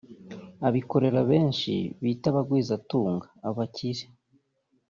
[0.67, 1.71] abikorera benshi
[2.03, 4.03] bita “abagwizatunga” (Abakire)